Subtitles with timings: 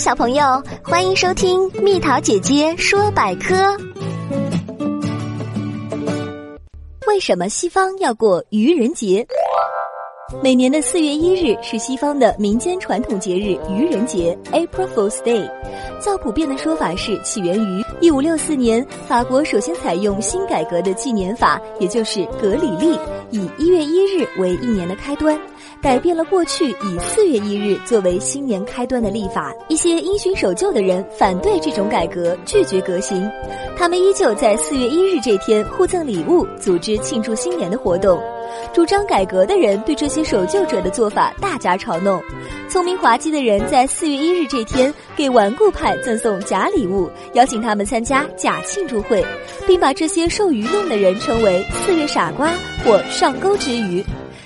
[0.00, 3.54] 小朋友，欢迎收听蜜桃姐姐说百科。
[7.06, 9.26] 为什么西方要过愚人节？
[10.42, 15.46] 每年的四月一日是西方的民间传统节日愚人节 （April Fool's Day）。
[16.00, 22.98] 较普遍的说法是起源于一五六四年，法国首先采用新改革的纪年法，也就是格里历，
[23.30, 25.38] 以一月一日为一年的开端，
[25.82, 29.52] 改变了过去以四月一日作为新年开端的历法。
[29.68, 33.30] 一些因循守旧的人反对这种改革，拒绝革新，
[33.76, 38.18] 他们依旧在四月一日这天互赠礼物，组织庆祝新年的活动。
[38.72, 42.22] 主张改革的人对这些些守旧者的做法大加嘲弄，
[42.68, 49.26] 聪明滑稽的人在四月一日这天给顽固派赠送假礼物，邀请他们参加假庆祝会，
[49.66, 52.52] 并把这些受愚弄的人称为“四月傻瓜”
[52.86, 54.04] 或“上钩之鱼”。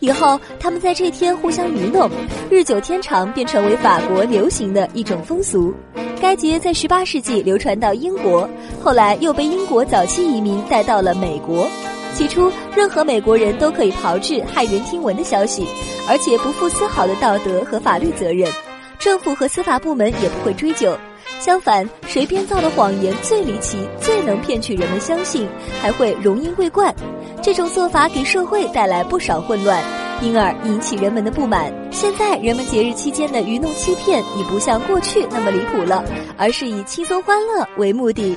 [0.00, 2.08] 以后，他们在这天互相愚弄，
[2.50, 5.74] 日久天长，便成为法国流行的一种风俗。
[6.22, 8.48] 该节在十八世纪流传到英国，
[8.82, 11.68] 后来又被英国早期移民带到了美国。
[12.14, 15.66] 起初，任何美国人都可以炮制骇人听闻的消息，
[16.08, 18.50] 而且不负丝毫的道德和法律责任，
[18.98, 20.96] 政府和司法部门也不会追究。
[21.38, 25.48] 相反，谁编造的谎言最离奇、最能骗取人们相信，
[25.80, 26.94] 还会荣膺桂冠。
[27.40, 29.82] 这种做法给社会带来不少混乱，
[30.20, 31.72] 因而引起人们的不满。
[31.90, 36.04] 现在，人们节日期间的愚弄欺骗已不像过去那么离谱了，
[36.36, 38.36] 而是以轻松欢乐为目的。